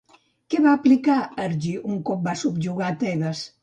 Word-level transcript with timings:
Què 0.53 0.61
va 0.67 0.73
aplicar 0.77 1.19
Ergí 1.45 1.77
un 1.93 2.03
cop 2.11 2.29
va 2.31 2.39
subjugar 2.47 2.95
Tebes? 3.09 3.51